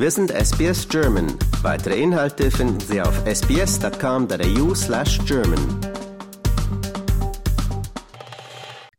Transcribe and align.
Wir 0.00 0.12
sind 0.12 0.30
SBS 0.30 0.88
German. 0.88 1.26
Weitere 1.60 2.00
Inhalte 2.00 2.52
finden 2.52 2.78
Sie 2.78 3.02
auf 3.02 3.20
sbs.com.au 3.26 4.72
slash 4.72 5.18
German. 5.26 5.58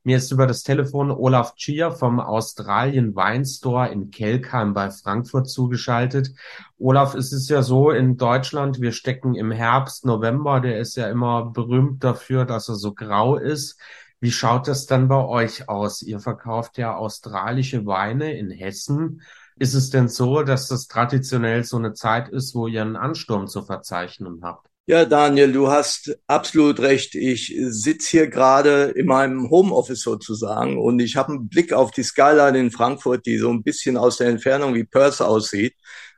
Mir 0.04 0.18
ist 0.18 0.30
über 0.34 0.46
das 0.46 0.64
Telefon 0.64 1.10
Olaf 1.12 1.56
Chia 1.56 1.92
vom 1.92 2.20
Australien 2.20 3.16
Wine 3.16 3.46
Store 3.46 3.88
in 3.88 4.12
Kelkheim 4.12 4.74
bei 4.74 4.92
Frankfurt 4.92 5.50
zugeschaltet. 5.50 6.34
Olaf, 6.78 7.16
es 7.16 7.32
ist 7.32 7.50
ja 7.50 7.64
so 7.64 7.92
in 7.92 8.18
Deutschland, 8.18 8.82
wir 8.82 8.92
stecken 8.92 9.36
im 9.36 9.52
Herbst, 9.52 10.06
November, 10.06 10.60
der 10.60 10.80
ist 10.80 10.98
ja 10.98 11.08
immer 11.08 11.46
berühmt 11.46 12.04
dafür, 12.04 12.44
dass 12.44 12.68
er 12.68 12.76
so 12.76 12.94
grau 12.94 13.38
ist. 13.38 13.80
Wie 14.20 14.32
schaut 14.32 14.68
das 14.68 14.86
dann 14.86 15.08
bei 15.08 15.24
euch 15.24 15.70
aus? 15.70 16.02
Ihr 16.02 16.20
verkauft 16.20 16.78
ja 16.78 16.98
australische 16.98 17.86
Weine 17.86 18.38
in 18.38 18.52
Hessen. 18.52 19.22
Ist 19.60 19.74
es 19.74 19.90
denn 19.90 20.08
so, 20.08 20.42
dass 20.44 20.70
das 20.70 20.88
traditionell 20.88 21.66
so 21.66 21.78
eine 21.78 21.94
Zeit 21.94 22.30
ist, 22.30 22.56
wo 22.56 22.68
ihr 22.68 22.82
einen 22.82 22.96
Ansturm 22.96 23.48
zu 23.48 23.62
verzeichnen 23.62 24.40
habt? 24.42 24.68
Ja, 24.86 25.06
Daniel, 25.06 25.52
du 25.52 25.70
hast 25.70 26.18
absolut 26.26 26.80
recht. 26.80 27.14
Ich 27.14 27.54
sitze 27.68 28.10
hier 28.10 28.28
gerade 28.28 28.86
in 28.96 29.06
meinem 29.06 29.50
Homeoffice 29.52 30.02
sozusagen 30.02 30.80
und 30.80 31.00
ich 31.00 31.16
habe 31.16 31.34
einen 31.34 31.50
Blick 31.50 31.74
auf 31.74 31.92
die 31.92 32.04
Skyline 32.04 32.58
in 32.58 32.72
Frankfurt, 32.72 33.26
die 33.26 33.38
so 33.38 33.52
ein 33.52 33.62
bisschen 33.62 33.98
aus 33.98 34.18
der 34.18 34.30
Entfernung 34.30 34.74
wie 34.74 34.86
Perth 34.86 35.22
aussieht. 35.22 35.76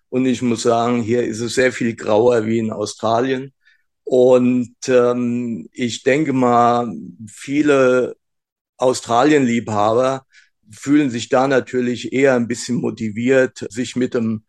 Und 0.10 0.26
ich 0.26 0.42
muss 0.42 0.62
sagen, 0.62 1.02
hier 1.02 1.24
ist 1.24 1.42
es 1.42 1.56
sehr 1.56 1.74
viel 1.74 1.96
grauer 1.96 2.46
wie 2.46 2.60
in 2.60 2.72
Australien. 2.72 3.54
Und 4.04 4.76
ähm, 4.88 5.68
ich 5.74 6.04
denke 6.04 6.32
mal, 6.32 6.94
viele 7.28 8.16
Australien-Liebhaber 8.78 10.26
fühlen 10.72 11.10
sich 11.10 11.30
da 11.30 11.48
natürlich 11.48 12.14
eher 12.14 12.36
ein 12.36 12.48
bisschen 12.48 12.78
motiviert, 12.78 13.66
sich 13.70 13.96
mit 13.96 14.16
einem 14.16 14.44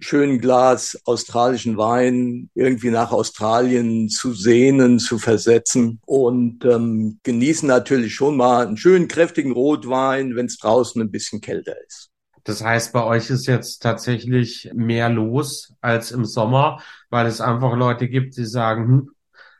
schönen 0.00 0.40
Glas 0.40 1.00
australischen 1.04 1.76
Wein 1.76 2.50
irgendwie 2.54 2.90
nach 2.90 3.10
Australien 3.10 4.08
zu 4.08 4.32
sehnen, 4.32 4.98
zu 4.98 5.18
versetzen 5.18 6.00
und 6.06 6.64
ähm, 6.64 7.18
genießen 7.24 7.66
natürlich 7.66 8.14
schon 8.14 8.36
mal 8.36 8.66
einen 8.66 8.76
schönen 8.76 9.08
kräftigen 9.08 9.52
Rotwein, 9.52 10.36
wenn 10.36 10.46
es 10.46 10.58
draußen 10.58 11.00
ein 11.02 11.10
bisschen 11.10 11.40
kälter 11.40 11.74
ist. 11.86 12.10
Das 12.44 12.62
heißt, 12.62 12.92
bei 12.92 13.04
euch 13.04 13.28
ist 13.28 13.46
jetzt 13.46 13.82
tatsächlich 13.82 14.70
mehr 14.72 15.10
los 15.10 15.74
als 15.80 16.12
im 16.12 16.24
Sommer, 16.24 16.80
weil 17.10 17.26
es 17.26 17.40
einfach 17.40 17.76
Leute 17.76 18.08
gibt, 18.08 18.36
die 18.36 18.46
sagen, 18.46 18.86
hm, 18.86 19.10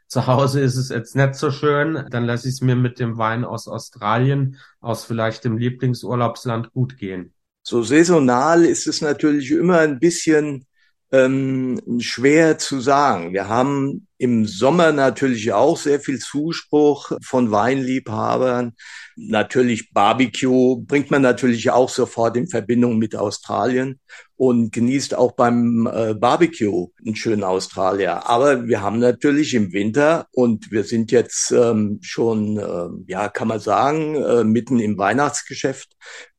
zu 0.09 0.27
Hause 0.27 0.61
ist 0.61 0.77
es 0.77 0.89
jetzt 0.89 1.15
nicht 1.15 1.35
so 1.35 1.51
schön, 1.51 2.07
dann 2.11 2.25
lasse 2.25 2.49
ich 2.49 2.55
es 2.55 2.61
mir 2.63 2.77
mit 2.77 2.99
dem 2.99 3.19
Wein 3.19 3.45
aus 3.45 3.69
Australien, 3.69 4.57
aus 4.81 5.05
vielleicht 5.05 5.45
dem 5.45 5.59
Lieblingsurlaubsland 5.59 6.73
gut 6.73 6.97
gehen. 6.97 7.35
So 7.63 7.83
saisonal 7.83 8.65
ist 8.65 8.87
es 8.87 9.03
natürlich 9.03 9.51
immer 9.51 9.81
ein 9.81 9.99
bisschen 9.99 10.65
ähm, 11.13 11.81
schwer 12.01 12.59
zu 12.59 12.81
sagen. 12.81 13.33
Wir 13.35 13.49
haben 13.49 14.08
im 14.19 14.47
Sommer 14.47 14.93
natürlich 14.93 15.53
auch 15.53 15.77
sehr 15.77 16.01
viel 16.01 16.19
Zuspruch 16.19 17.13
von 17.23 17.51
Weinliebhabern. 17.51 18.75
Natürlich 19.17 19.93
Barbecue 19.93 20.77
bringt 20.85 21.11
man 21.11 21.23
natürlich 21.23 21.71
auch 21.71 21.89
sofort 21.89 22.37
in 22.37 22.49
Verbindung 22.49 22.99
mit 22.99 23.17
Australien 23.17 24.01
und 24.39 24.73
genießt 24.73 25.17
auch 25.17 25.33
beim 25.33 25.89
äh, 25.93 26.15
Barbecue 26.15 26.89
einen 27.05 27.17
schönen 27.17 27.43
Australier. 27.43 28.29
Aber 28.29 28.69
wir 28.69 28.81
haben 28.81 29.01
natürlich 29.01 29.53
im 29.55 29.73
Winter 29.73 30.27
und 30.33 30.71
wir 30.71 30.85
sind 30.85 31.11
jetzt 31.11 31.51
ähm, 31.51 31.99
schon, 32.03 32.57
äh, 32.57 33.11
ja, 33.11 33.29
kann 33.29 33.49
man 33.49 33.59
sagen, 33.59 34.15
äh, 34.15 34.45
mitten 34.45 34.79
im 34.79 34.97
Weihnachtsgeschäft, 34.97 35.89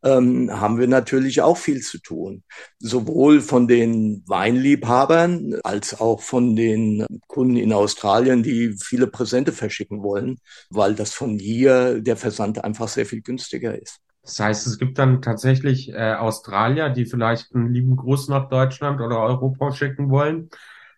ähm, 0.02 0.50
haben 0.50 0.80
wir 0.80 0.88
natürlich 0.88 1.42
auch 1.42 1.58
viel 1.58 1.82
zu 1.82 2.00
tun. 2.00 2.44
Sowohl 2.80 3.42
von 3.42 3.68
den 3.68 4.24
Weinliebhabern 4.28 5.56
als 5.64 6.00
auch 6.00 6.22
von 6.22 6.56
den 6.56 7.06
Kunden 7.28 7.58
in 7.70 7.74
Australien, 7.74 8.42
die 8.42 8.76
viele 8.82 9.08
Präsente 9.08 9.52
verschicken 9.52 10.02
wollen, 10.02 10.40
weil 10.70 10.96
das 10.96 11.14
von 11.14 11.38
hier 11.38 12.02
der 12.02 12.18
Versand 12.18 12.64
einfach 12.64 12.88
sehr 12.88 13.06
viel 13.06 13.22
günstiger 13.22 13.80
ist. 13.80 14.00
Das 14.24 14.40
heißt, 14.40 14.68
es 14.68 14.78
gibt 14.78 14.98
dann 14.98 15.22
tatsächlich 15.22 15.94
äh, 15.94 16.14
Australier, 16.14 16.90
die 16.90 17.06
vielleicht 17.06 17.54
einen 17.56 17.72
lieben 17.72 17.96
Gruß 17.96 18.28
nach 18.30 18.50
Deutschland 18.50 19.02
oder 19.02 19.20
Europa 19.20 19.72
schicken 19.72 20.10
wollen 20.10 20.50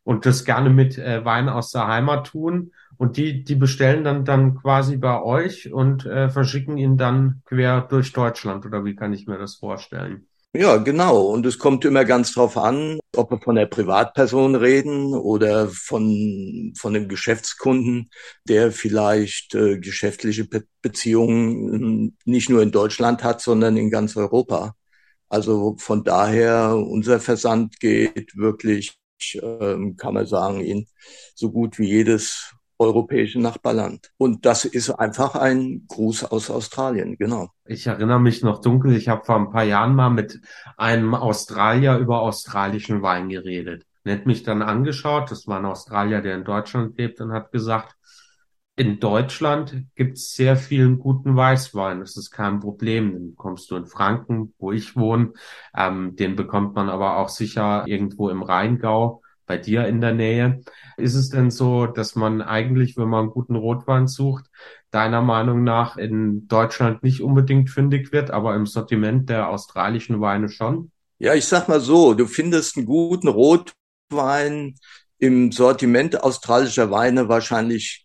und 0.04 0.26
das 0.26 0.46
gerne 0.46 0.70
mit 0.70 0.98
äh, 0.98 1.24
Wein 1.24 1.50
aus 1.50 1.72
der 1.72 1.88
Heimat 1.88 2.28
tun. 2.28 2.72
Und 2.98 3.18
die, 3.18 3.44
die 3.44 3.56
bestellen 3.56 4.04
dann, 4.04 4.26
dann 4.26 4.56
quasi 4.56 4.98
bei 4.98 5.22
euch 5.22 5.72
und 5.74 6.06
äh, 6.06 6.30
verschicken 6.30 6.78
ihn 6.78 6.98
dann 6.98 7.42
quer 7.46 7.82
durch 7.82 8.14
Deutschland. 8.14 8.66
Oder 8.66 8.86
wie 8.86 8.96
kann 8.96 9.14
ich 9.14 9.28
mir 9.28 9.38
das 9.38 9.56
vorstellen? 9.56 10.28
Ja, 10.54 10.76
genau. 10.78 11.28
Und 11.28 11.46
es 11.46 11.58
kommt 11.60 11.86
immer 11.86 12.04
ganz 12.04 12.34
drauf 12.34 12.58
an, 12.58 13.00
ob 13.16 13.32
wir 13.32 13.40
von 13.40 13.56
der 13.56 13.68
Privatperson 13.68 14.56
reden 14.56 15.14
oder 15.14 15.70
von, 15.70 16.74
von 16.78 16.94
dem 16.94 17.08
Geschäftskunden, 17.08 18.10
der 18.50 18.74
vielleicht 18.74 19.56
äh, 19.56 19.80
geschäftliche 19.80 20.44
Be 20.46 20.64
Beziehungen 20.82 21.72
hm, 21.72 22.18
nicht 22.26 22.50
nur 22.50 22.62
in 22.64 22.72
Deutschland 22.72 23.24
hat, 23.24 23.40
sondern 23.42 23.78
in 23.78 23.90
ganz 23.92 24.18
Europa. 24.18 24.76
Also 25.30 25.78
von 25.80 26.04
daher, 26.04 26.76
unser 26.76 27.20
Versand 27.22 27.80
geht 27.80 28.36
wirklich, 28.36 28.98
äh, 29.36 29.78
kann 29.98 30.14
man 30.16 30.26
sagen, 30.26 30.62
in 30.62 30.88
so 31.36 31.52
gut 31.52 31.80
wie 31.80 31.88
jedes 31.88 32.54
europäische 32.82 33.40
Nachbarland. 33.40 34.12
Und 34.18 34.46
das 34.46 34.66
ist 34.66 34.90
einfach 34.90 35.36
ein 35.36 35.86
Gruß 35.88 36.26
aus 36.26 36.50
Australien, 36.50 37.16
genau. 37.18 37.50
Ich 37.66 37.86
erinnere 37.88 38.20
mich 38.20 38.42
noch 38.42 38.60
dunkel, 38.60 38.96
ich 38.96 39.08
habe 39.08 39.24
vor 39.24 39.36
ein 39.36 39.52
paar 39.52 39.64
Jahren 39.64 39.96
mal 39.96 40.10
mit 40.10 40.42
einem 40.78 41.14
Australier 41.14 41.98
über 41.98 42.22
australischen 42.22 43.02
Wein 43.04 43.30
geredet. 43.30 43.86
Er 44.04 44.16
hat 44.16 44.26
mich 44.26 44.42
dann 44.44 44.64
angeschaut, 44.64 45.30
das 45.30 45.46
war 45.48 45.60
ein 45.60 45.66
Australier, 45.66 46.22
der 46.22 46.36
in 46.36 46.44
Deutschland 46.44 46.98
lebt 46.98 47.22
und 47.22 47.32
hat 47.32 47.52
gesagt, 47.52 47.96
in 48.76 49.00
Deutschland 49.00 49.86
gibt 49.96 50.18
es 50.18 50.34
sehr 50.34 50.56
vielen 50.56 50.98
guten 50.98 51.36
Weißwein. 51.36 52.00
Das 52.00 52.18
ist 52.18 52.32
kein 52.32 52.62
Problem. 52.62 53.12
Den 53.12 53.36
kommst 53.36 53.70
du 53.70 53.76
in 53.76 53.86
Franken, 53.86 54.56
wo 54.58 54.72
ich 54.72 54.96
wohne. 54.96 55.34
Ähm, 55.78 56.16
den 56.16 56.36
bekommt 56.36 56.74
man 56.74 56.90
aber 56.90 57.18
auch 57.18 57.30
sicher 57.30 57.84
irgendwo 57.86 58.30
im 58.30 58.42
Rheingau 58.42 59.21
bei 59.52 59.58
dir 59.58 59.86
in 59.86 60.00
der 60.00 60.14
Nähe. 60.14 60.62
Ist 60.96 61.16
es 61.16 61.30
denn 61.30 61.52
so, 61.52 61.86
dass 61.86 62.16
man 62.16 62.42
eigentlich, 62.42 62.96
wenn 62.96 63.10
man 63.10 63.24
einen 63.24 63.32
guten 63.32 63.58
Rotwein 63.58 64.08
sucht, 64.08 64.46
deiner 64.92 65.22
Meinung 65.22 65.66
nach 65.66 65.98
in 65.98 66.48
Deutschland 66.48 67.04
nicht 67.04 67.22
unbedingt 67.22 67.70
fündig 67.70 68.14
wird, 68.14 68.32
aber 68.32 68.56
im 68.56 68.66
Sortiment 68.66 69.30
der 69.30 69.50
australischen 69.50 70.22
Weine 70.22 70.48
schon? 70.48 70.92
Ja, 71.20 71.34
ich 71.34 71.44
sag 71.44 71.68
mal 71.68 71.82
so, 71.82 72.14
du 72.14 72.28
findest 72.28 72.78
einen 72.78 72.86
guten 72.86 73.28
Rotwein 73.28 74.76
im 75.22 75.52
Sortiment 75.52 76.24
australischer 76.24 76.90
Weine 76.90 77.30
wahrscheinlich 77.30 78.04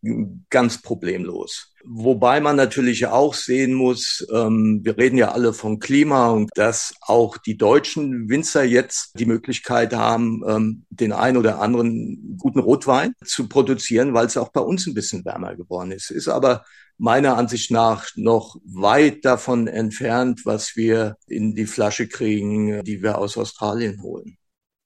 ganz 0.51 0.83
problemlos. 0.83 1.73
Wobei 1.83 2.41
man 2.41 2.57
natürlich 2.57 3.07
auch 3.07 3.33
sehen 3.33 3.73
muss, 3.73 4.27
ähm, 4.31 4.81
wir 4.83 4.99
reden 4.99 5.17
ja 5.17 5.33
alle 5.33 5.55
von 5.55 5.79
Klima 5.79 6.29
und 6.29 6.51
dass 6.57 6.95
auch 7.01 7.39
die 7.39 7.57
deutschen 7.57 8.29
Winzer 8.29 8.65
jetzt 8.65 9.19
die 9.19 9.25
Möglichkeit 9.25 9.95
haben, 9.95 10.43
ähm, 10.47 10.85
den 10.91 11.13
ein 11.13 11.39
oder 11.39 11.63
anderen 11.63 12.37
guten 12.39 12.59
Rotwein 12.59 13.15
zu 13.25 13.49
produzieren, 13.49 14.13
weil 14.13 14.27
es 14.27 14.37
auch 14.37 14.51
bei 14.51 14.61
uns 14.61 14.87
ein 14.87 14.95
bisschen 14.95 15.25
wärmer 15.25 15.57
geworden 15.57 15.93
ist. 15.93 16.11
Ist 16.11 16.29
aber 16.29 16.65
meiner 16.99 17.39
Ansicht 17.39 17.71
nach 17.71 18.09
noch 18.17 18.57
weit 18.67 19.25
davon 19.25 19.69
entfernt, 19.69 20.43
was 20.45 20.77
wir 20.77 21.17
in 21.27 21.55
die 21.55 21.67
Flasche 21.67 22.09
kriegen, 22.09 22.85
die 22.85 23.03
wir 23.03 23.17
aus 23.17 23.39
Australien 23.39 24.03
holen. 24.03 24.37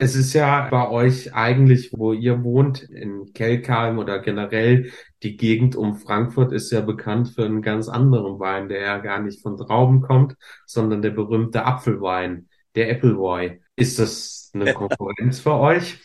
Es 0.02 0.14
ist 0.14 0.32
ja 0.32 0.66
bei 0.70 0.88
euch 0.88 1.34
eigentlich, 1.34 1.92
wo 1.92 2.14
ihr 2.14 2.42
wohnt, 2.42 2.82
in 2.82 3.34
Kelkheim 3.34 3.98
oder 3.98 4.18
generell 4.20 4.92
die 5.22 5.36
Gegend 5.36 5.76
um 5.76 5.94
Frankfurt 5.94 6.52
ist 6.52 6.72
ja 6.72 6.80
bekannt 6.80 7.32
für 7.34 7.44
einen 7.44 7.60
ganz 7.60 7.86
anderen 7.86 8.40
Wein, 8.40 8.70
der 8.70 8.80
ja 8.80 8.96
gar 8.96 9.20
nicht 9.20 9.42
von 9.42 9.58
Trauben 9.58 10.00
kommt, 10.00 10.36
sondern 10.64 11.02
der 11.02 11.10
berühmte 11.10 11.66
Apfelwein, 11.66 12.48
der 12.76 12.90
Appleboy. 12.90 13.60
Ist 13.76 13.98
das 13.98 14.50
eine 14.54 14.72
Konkurrenz 14.72 15.40
für 15.40 15.56
euch? 15.56 15.98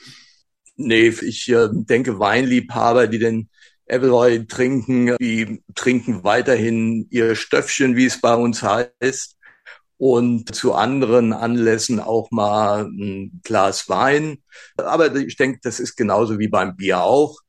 Nee, 0.76 1.08
ich 1.08 1.48
äh, 1.48 1.70
denke, 1.72 2.20
Weinliebhaber, 2.20 3.08
die 3.08 3.20
den 3.20 3.50
Appleboy 3.88 4.46
trinken, 4.46 5.16
die 5.22 5.64
trinken 5.74 6.26
weiterhin 6.26 7.08
ihr 7.12 7.36
Stöffchen, 7.36 7.96
wie 7.96 8.08
es 8.08 8.20
bei 8.20 8.36
uns 8.36 8.62
heißt 8.62 9.35
und 9.98 10.54
zu 10.54 10.74
anderen 10.74 11.34
Anlässen 11.34 12.00
auch 12.00 12.30
mal 12.32 12.86
ein 12.86 13.40
Glas 13.44 13.88
Wein. 13.90 14.40
Aber 14.78 15.16
ich 15.16 15.38
denke, 15.38 15.60
das 15.64 15.80
ist 15.80 15.96
genauso 15.96 16.40
wie 16.40 16.48
beim 16.48 16.76
Bier 16.76 17.02
auch. 17.02 17.40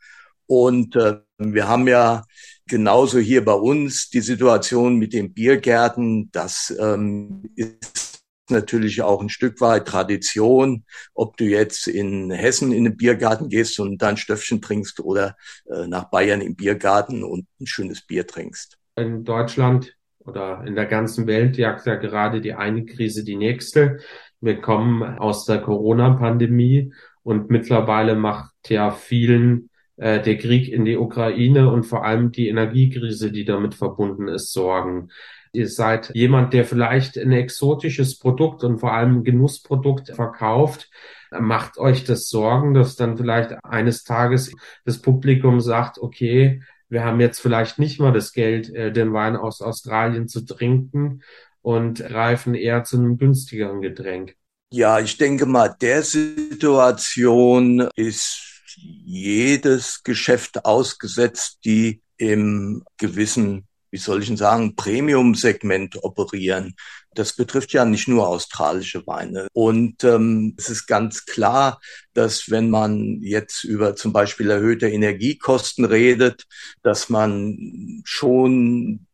Und 0.47 0.95
äh, 0.97 1.19
wir 1.39 1.69
haben 1.69 1.89
ja 1.89 2.25
genauso 2.67 3.19
hier 3.19 3.45
bei 3.45 3.53
uns 3.53 4.11
die 4.11 4.21
Situation 4.21 4.97
mit 4.97 5.13
den 5.13 5.33
Biergärten. 5.33 6.31
Das 6.33 6.75
ähm, 6.79 7.43
ist 7.57 8.23
natürlich 8.49 9.03
auch 9.03 9.21
ein 9.21 9.29
Stück 9.29 9.61
weit 9.61 9.89
Tradition, 9.89 10.85
ob 11.15 11.37
du 11.37 11.45
jetzt 11.45 11.89
in 11.89 12.31
Hessen 12.31 12.73
in 12.73 12.85
den 12.85 12.97
Biergarten 12.97 13.49
gehst 13.49 13.81
und 13.81 13.99
dein 13.99 14.17
Stöffchen 14.17 14.63
trinkst 14.63 15.01
oder 15.01 15.37
äh, 15.67 15.87
nach 15.89 16.11
Bayern 16.11 16.41
im 16.41 16.55
Biergarten 16.55 17.25
und 17.25 17.47
ein 17.61 17.67
schönes 17.67 18.03
Bier 18.03 18.27
trinkst. 18.27 18.79
In 18.95 19.25
Deutschland 19.25 19.96
oder 20.27 20.65
in 20.67 20.75
der 20.75 20.87
ganzen 20.87 21.27
Welt 21.27 21.57
jagt 21.57 21.87
ja 21.87 21.97
gerade 21.97 22.41
die 22.41 22.55
eine 22.55 22.85
Krise 22.85 23.25
die 23.25 23.37
nächste. 23.37 23.99
Wir 24.41 24.61
kommen 24.61 25.03
aus 25.03 25.45
der 25.45 25.59
Corona-Pandemie 25.59 26.93
und 27.23 27.51
mittlerweile 27.51 28.15
macht 28.15 28.53
ja 28.69 28.91
vielen 28.91 29.71
äh, 29.97 30.21
der 30.21 30.37
Krieg 30.37 30.69
in 30.69 30.85
die 30.85 30.97
Ukraine 30.97 31.71
und 31.71 31.85
vor 31.85 32.05
allem 32.05 32.31
die 32.33 32.49
Energiekrise, 32.49 33.33
die 33.33 33.45
damit 33.45 33.75
verbunden 33.75 34.29
ist, 34.29 34.53
Sorgen. 34.53 35.09
Ihr 35.53 35.69
seid 35.69 36.11
jemand, 36.15 36.53
der 36.53 36.67
vielleicht 36.67 37.17
ein 37.17 37.33
exotisches 37.33 38.19
Produkt 38.19 38.63
und 38.63 38.79
vor 38.79 38.93
allem 38.93 39.19
ein 39.19 39.25
Genussprodukt 39.25 40.11
verkauft. 40.11 40.91
Macht 41.31 41.79
euch 41.79 42.05
das 42.05 42.29
Sorgen, 42.29 42.75
dass 42.75 42.95
dann 42.95 43.17
vielleicht 43.17 43.53
eines 43.65 44.05
Tages 44.05 44.55
das 44.85 45.01
Publikum 45.01 45.61
sagt, 45.61 45.99
okay, 45.99 46.61
wir 46.89 47.05
haben 47.05 47.21
jetzt 47.21 47.41
vielleicht 47.41 47.79
nicht 47.79 48.01
mal 48.01 48.13
das 48.13 48.33
Geld, 48.33 48.73
äh, 48.75 48.93
den 48.93 49.13
Wein 49.13 49.37
aus 49.37 49.61
Australien 49.61 50.29
zu 50.29 50.45
trinken 50.45 51.23
und 51.63 51.99
greifen 51.99 52.55
eher 52.55 52.85
zu 52.85 52.97
einem 52.97 53.19
günstigeren 53.19 53.81
Getränk. 53.81 54.37
Ja, 54.73 55.01
ich 55.01 55.17
denke 55.17 55.47
mal, 55.47 55.75
der 55.81 56.03
Situation 56.03 57.89
ist 57.97 58.63
jedes 58.77 60.03
Geschäft 60.03 60.65
ausgesetzt, 60.65 61.59
die 61.65 62.03
im 62.19 62.85
gewissen, 62.99 63.66
wie 63.91 63.99
soll 63.99 64.21
ich 64.21 64.29
denn 64.29 64.37
sagen, 64.37 64.77
Premium-Segment 64.77 66.03
operieren. 66.03 66.75
Das 67.15 67.35
betrifft 67.35 67.73
ja 67.73 67.85
nicht 67.85 68.09
nur 68.09 68.29
australische 68.29 69.07
Weine. 69.07 69.49
Und 69.53 70.05
ähm, 70.05 70.55
es 70.59 70.69
ist 70.69 70.87
ganz 70.87 71.25
klar, 71.25 71.81
dass 72.13 72.51
wenn 72.51 72.69
man 72.69 73.21
jetzt 73.23 73.65
über 73.65 73.97
zum 73.97 74.13
Beispiel 74.13 74.51
erhöhte 74.51 74.89
Energiekosten 74.89 75.85
redet, 75.85 76.45
dass 76.83 77.09
man 77.09 78.03
schon 78.05 79.07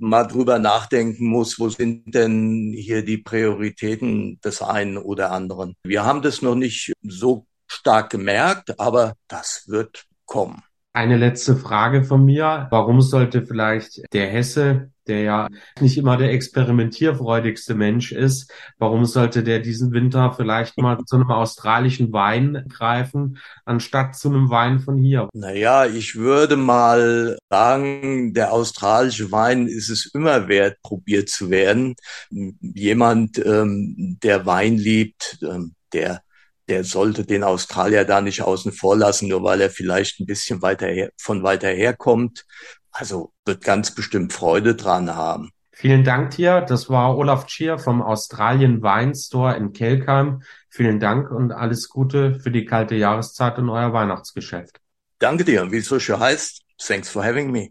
mal 0.00 0.24
drüber 0.24 0.58
nachdenken 0.58 1.26
muss, 1.26 1.58
wo 1.58 1.68
sind 1.68 2.14
denn 2.14 2.72
hier 2.74 3.04
die 3.04 3.18
Prioritäten 3.18 4.40
des 4.40 4.62
einen 4.62 4.96
oder 4.96 5.30
anderen. 5.30 5.76
Wir 5.84 6.04
haben 6.04 6.22
das 6.22 6.40
noch 6.42 6.54
nicht 6.54 6.92
so 7.02 7.46
stark 7.66 8.10
gemerkt, 8.10 8.80
aber 8.80 9.14
das 9.28 9.64
wird 9.66 10.06
kommen. 10.24 10.62
Eine 10.92 11.18
letzte 11.18 11.54
Frage 11.54 12.02
von 12.02 12.24
mir. 12.24 12.66
Warum 12.70 13.00
sollte 13.00 13.46
vielleicht 13.46 14.02
der 14.12 14.26
Hesse, 14.26 14.90
der 15.06 15.22
ja 15.22 15.48
nicht 15.80 15.96
immer 15.96 16.16
der 16.16 16.32
experimentierfreudigste 16.32 17.76
Mensch 17.76 18.10
ist, 18.10 18.52
warum 18.76 19.04
sollte 19.04 19.44
der 19.44 19.60
diesen 19.60 19.92
Winter 19.92 20.32
vielleicht 20.32 20.78
mal 20.78 20.98
zu 21.04 21.14
einem 21.14 21.30
australischen 21.30 22.12
Wein 22.12 22.64
greifen, 22.68 23.38
anstatt 23.64 24.16
zu 24.16 24.30
einem 24.30 24.50
Wein 24.50 24.80
von 24.80 24.96
hier? 24.96 25.28
Naja, 25.32 25.86
ich 25.86 26.16
würde 26.16 26.56
mal 26.56 27.38
sagen, 27.48 28.34
der 28.34 28.52
australische 28.52 29.30
Wein 29.30 29.68
ist 29.68 29.90
es 29.90 30.06
immer 30.12 30.48
wert, 30.48 30.82
probiert 30.82 31.28
zu 31.28 31.50
werden. 31.50 31.94
Jemand, 32.30 33.38
ähm, 33.38 34.18
der 34.24 34.44
Wein 34.44 34.76
liebt, 34.76 35.38
ähm, 35.42 35.76
der 35.92 36.22
der 36.70 36.84
sollte 36.84 37.24
den 37.24 37.44
Australier 37.44 38.04
da 38.04 38.20
nicht 38.20 38.42
außen 38.42 38.72
vor 38.72 38.96
lassen, 38.96 39.28
nur 39.28 39.42
weil 39.42 39.60
er 39.60 39.70
vielleicht 39.70 40.20
ein 40.20 40.26
bisschen 40.26 40.62
weiter 40.62 40.86
her, 40.86 41.10
von 41.20 41.42
weiter 41.42 41.68
her 41.68 41.94
kommt. 41.94 42.46
Also 42.92 43.32
wird 43.44 43.62
ganz 43.62 43.94
bestimmt 43.94 44.32
Freude 44.32 44.74
dran 44.74 45.14
haben. 45.14 45.50
Vielen 45.72 46.04
Dank 46.04 46.32
dir. 46.32 46.60
Das 46.60 46.90
war 46.90 47.16
Olaf 47.16 47.46
Tschier 47.46 47.78
vom 47.78 48.02
Australien 48.02 48.82
Wine 48.82 49.14
Store 49.14 49.56
in 49.56 49.72
Kelkheim. 49.72 50.42
Vielen 50.68 51.00
Dank 51.00 51.30
und 51.30 51.52
alles 51.52 51.88
Gute 51.88 52.38
für 52.38 52.50
die 52.50 52.64
kalte 52.64 52.94
Jahreszeit 52.94 53.58
und 53.58 53.68
euer 53.70 53.92
Weihnachtsgeschäft. 53.92 54.78
Danke 55.18 55.44
dir. 55.44 55.62
Und 55.62 55.72
wie 55.72 55.78
es 55.78 55.86
so 55.86 55.98
schön 55.98 56.20
heißt, 56.20 56.62
thanks 56.78 57.08
for 57.08 57.24
having 57.24 57.50
me. 57.50 57.70